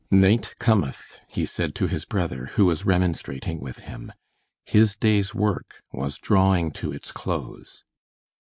[0.09, 4.11] "Night cometh," he said to his brother, who was remonstrating with him.
[4.65, 7.83] His day's work was drawing to its close.